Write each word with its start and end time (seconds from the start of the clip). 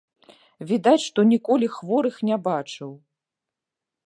Відаць, 0.71 1.03
што 1.09 1.19
ніколі 1.33 1.71
хворых 1.77 2.15
не 2.31 2.37
бачыў. 2.49 2.91